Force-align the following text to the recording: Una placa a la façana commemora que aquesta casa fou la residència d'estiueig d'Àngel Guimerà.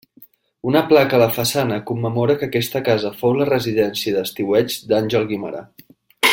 Una 0.69 0.79
placa 0.91 1.17
a 1.17 1.19
la 1.23 1.27
façana 1.35 1.77
commemora 1.89 2.37
que 2.39 2.47
aquesta 2.49 2.83
casa 2.89 3.13
fou 3.21 3.37
la 3.43 3.49
residència 3.53 4.17
d'estiueig 4.17 4.81
d'Àngel 4.93 5.33
Guimerà. 5.35 5.67